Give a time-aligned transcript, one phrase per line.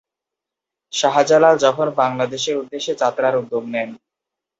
[0.93, 3.89] শাহ জালাল যখন বাংলাদেশের উদ্দেশ্যে যাত্রার উদ্যোগ নেন।